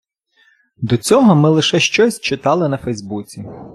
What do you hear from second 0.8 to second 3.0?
цього ми лише щось читали на